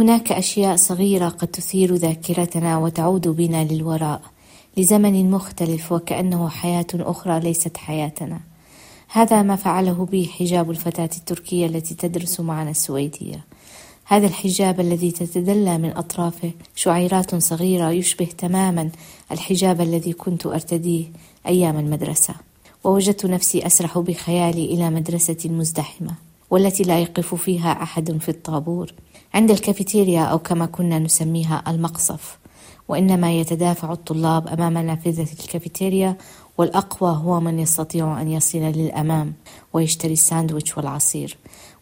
هناك 0.00 0.32
أشياء 0.32 0.76
صغيرة 0.76 1.28
قد 1.28 1.48
تثير 1.48 1.94
ذاكرتنا 1.94 2.78
وتعود 2.78 3.28
بنا 3.28 3.64
للوراء 3.64 4.22
لزمن 4.76 5.30
مختلف 5.30 5.92
وكأنه 5.92 6.48
حياة 6.48 6.86
أخرى 6.94 7.40
ليست 7.40 7.76
حياتنا. 7.76 8.40
هذا 9.08 9.42
ما 9.42 9.56
فعله 9.56 10.06
بي 10.06 10.26
حجاب 10.26 10.70
الفتاة 10.70 11.10
التركية 11.16 11.66
التي 11.66 11.94
تدرس 11.94 12.40
معنا 12.40 12.70
السويدية. 12.70 13.44
هذا 14.04 14.26
الحجاب 14.26 14.80
الذي 14.80 15.10
تتدلى 15.10 15.78
من 15.78 15.96
أطرافه 15.96 16.50
شعيرات 16.74 17.34
صغيرة 17.34 17.90
يشبه 17.90 18.28
تماما 18.38 18.90
الحجاب 19.32 19.80
الذي 19.80 20.12
كنت 20.12 20.46
أرتديه 20.46 21.04
أيام 21.46 21.78
المدرسة. 21.78 22.34
ووجدت 22.84 23.26
نفسي 23.26 23.66
أسرح 23.66 23.98
بخيالي 23.98 24.64
إلى 24.64 24.90
مدرسة 24.90 25.38
مزدحمة. 25.44 26.29
والتي 26.50 26.82
لا 26.82 26.98
يقف 26.98 27.34
فيها 27.34 27.82
أحد 27.82 28.18
في 28.20 28.28
الطابور 28.28 28.92
عند 29.34 29.50
الكافيتيريا 29.50 30.22
أو 30.22 30.38
كما 30.38 30.66
كنا 30.66 30.98
نسميها 30.98 31.62
المقصف. 31.68 32.38
وإنما 32.88 33.32
يتدافع 33.32 33.92
الطلاب 33.92 34.48
أمام 34.48 34.78
نافذة 34.78 35.28
الكافيتيريا 35.40 36.16
والأقوى 36.58 37.10
هو 37.10 37.40
من 37.40 37.58
يستطيع 37.58 38.20
أن 38.20 38.30
يصل 38.30 38.58
للأمام 38.58 39.32
ويشتري 39.72 40.12
الساندويتش 40.12 40.76
والعصير. 40.76 41.36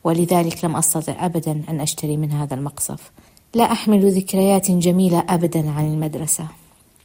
ولذلك 0.05 0.65
لم 0.65 0.77
أستطع 0.77 1.27
أبدا 1.27 1.63
أن 1.69 1.81
أشتري 1.81 2.17
من 2.17 2.33
هذا 2.33 2.55
المقصف. 2.55 3.11
لا 3.55 3.73
أحمل 3.73 4.13
ذكريات 4.13 4.71
جميلة 4.71 5.25
أبدا 5.29 5.71
عن 5.71 5.93
المدرسة. 5.93 6.47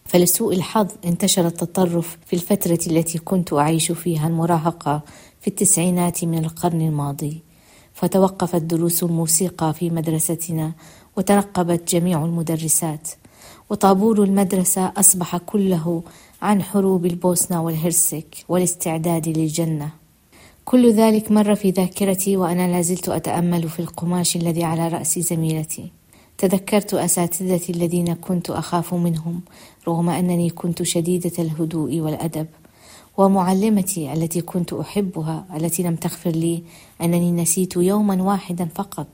فلسوء 0.05 0.55
الحظ 0.55 0.87
انتشر 1.05 1.47
التطرف 1.47 2.17
في 2.25 2.35
الفترة 2.35 2.79
التي 2.87 3.17
كنت 3.17 3.53
أعيش 3.53 3.91
فيها 3.91 4.27
المراهقة 4.27 5.01
في 5.41 5.47
التسعينات 5.47 6.23
من 6.23 6.45
القرن 6.45 6.81
الماضي. 6.81 7.52
فتوقفت 7.93 8.61
دروس 8.61 9.03
الموسيقى 9.03 9.73
في 9.73 9.89
مدرستنا 9.89 10.71
وتنقبت 11.17 11.95
جميع 11.95 12.25
المدرسات. 12.25 13.09
وطابور 13.69 14.23
المدرسة 14.23 14.91
أصبح 14.97 15.37
كله 15.37 16.03
عن 16.41 16.63
حروب 16.63 17.05
البوسنة 17.05 17.63
والهرسك 17.63 18.45
والاستعداد 18.49 19.27
للجنة. 19.27 19.89
كل 20.65 20.93
ذلك 20.93 21.31
مر 21.31 21.55
في 21.55 21.69
ذاكرتي 21.71 22.37
وأنا 22.37 22.71
لازلت 22.71 23.09
أتأمل 23.09 23.69
في 23.69 23.79
القماش 23.79 24.35
الذي 24.35 24.63
على 24.63 24.87
رأس 24.87 25.19
زميلتي. 25.19 25.91
تذكرت 26.37 26.93
أساتذتي 26.93 27.71
الذين 27.73 28.13
كنت 28.13 28.49
أخاف 28.49 28.93
منهم 28.93 29.41
رغم 29.87 30.09
أنني 30.09 30.49
كنت 30.49 30.83
شديدة 30.83 31.31
الهدوء 31.39 31.99
والأدب. 31.99 32.47
ومعلمتي 33.17 34.13
التي 34.13 34.41
كنت 34.41 34.73
أحبها 34.73 35.45
التي 35.55 35.83
لم 35.83 35.95
تغفر 35.95 36.29
لي 36.29 36.63
أنني 37.01 37.31
نسيت 37.31 37.77
يوما 37.77 38.23
واحدا 38.23 38.67
فقط 38.75 39.07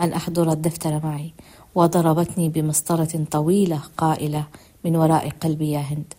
أن 0.00 0.12
أحضر 0.12 0.52
الدفتر 0.52 1.00
معي 1.04 1.32
وضربتني 1.74 2.48
بمسطرة 2.48 3.24
طويلة 3.30 3.80
قائلة 3.96 4.44
من 4.84 4.96
وراء 4.96 5.28
قلبي 5.40 5.70
يا 5.70 5.80
هند 5.80 6.14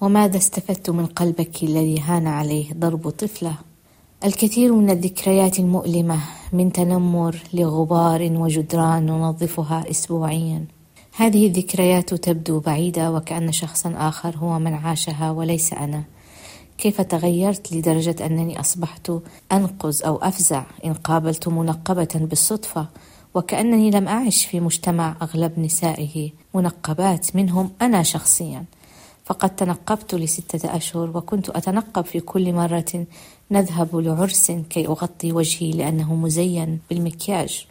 وماذا 0.00 0.36
استفدت 0.36 0.90
من 0.90 1.06
قلبك 1.06 1.62
الذي 1.62 2.00
هان 2.00 2.26
عليه 2.26 2.72
ضرب 2.72 3.10
طفلة؟ 3.10 3.54
الكثير 4.24 4.72
من 4.72 4.90
الذكريات 4.90 5.58
المؤلمة 5.58 6.18
من 6.52 6.72
تنمر 6.72 7.36
لغبار 7.52 8.22
وجدران 8.32 9.06
ننظفها 9.06 9.90
أسبوعيا. 9.90 10.64
هذه 11.16 11.46
الذكريات 11.46 12.14
تبدو 12.14 12.60
بعيدة 12.60 13.12
وكأن 13.12 13.52
شخصا 13.52 13.94
آخر 13.96 14.36
هو 14.36 14.58
من 14.58 14.74
عاشها 14.74 15.30
وليس 15.30 15.72
أنا. 15.72 16.04
كيف 16.80 17.00
تغيرت 17.00 17.72
لدرجة 17.72 18.26
أنني 18.26 18.60
أصبحت 18.60 19.12
أنقز 19.52 20.02
أو 20.02 20.16
أفزع 20.16 20.64
إن 20.84 20.92
قابلت 20.92 21.48
منقبة 21.48 22.08
بالصدفة؟ 22.14 22.86
وكأنني 23.34 23.90
لم 23.90 24.08
أعش 24.08 24.44
في 24.44 24.60
مجتمع 24.60 25.16
أغلب 25.22 25.58
نسائه 25.58 26.30
منقبات 26.54 27.36
منهم 27.36 27.70
أنا 27.82 28.02
شخصيا. 28.02 28.64
فقد 29.24 29.56
تنقبت 29.56 30.14
لستة 30.14 30.76
أشهر 30.76 31.16
وكنت 31.16 31.50
أتنقب 31.50 32.04
في 32.04 32.20
كل 32.20 32.52
مرة 32.52 33.06
نذهب 33.50 33.96
لعرس 33.96 34.50
كي 34.50 34.86
أغطي 34.86 35.32
وجهي 35.32 35.70
لأنه 35.70 36.14
مزين 36.14 36.78
بالمكياج. 36.90 37.66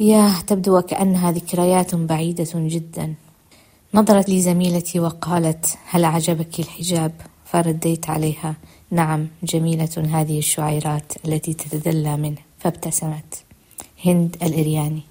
ياه 0.00 0.40
تبدو 0.40 0.78
وكأنها 0.78 1.32
ذكريات 1.32 1.94
بعيدة 1.94 2.50
جدا. 2.54 3.14
نظرت 3.94 4.28
لي 4.28 4.42
زميلتي 4.42 5.00
وقالت 5.00 5.78
هل 5.90 6.04
عجبك 6.04 6.60
الحجاب؟ 6.60 7.12
فرديت 7.52 8.10
عليها. 8.10 8.54
نعم 8.90 9.28
جميلة 9.42 9.88
هذه 9.96 10.38
الشعيرات 10.38 11.12
التي 11.24 11.54
تتدلى 11.54 12.16
منه. 12.16 12.42
فابتسمت. 12.58 13.44
هند 14.04 14.36
الإرياني. 14.42 15.02